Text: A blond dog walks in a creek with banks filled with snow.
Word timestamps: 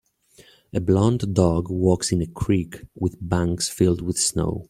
A 0.73 0.81
blond 0.81 1.35
dog 1.35 1.69
walks 1.69 2.11
in 2.11 2.23
a 2.23 2.25
creek 2.25 2.81
with 2.95 3.17
banks 3.21 3.69
filled 3.69 4.01
with 4.01 4.17
snow. 4.17 4.59